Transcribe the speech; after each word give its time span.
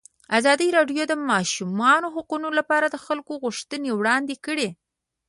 ازادي 0.37 0.67
راډیو 0.77 1.03
د 1.07 1.09
د 1.11 1.13
ماشومانو 1.31 2.07
حقونه 2.15 2.49
لپاره 2.59 2.85
د 2.89 2.95
خلکو 3.05 3.33
غوښتنې 3.43 3.89
وړاندې 3.95 4.35
کړي. 4.45 4.69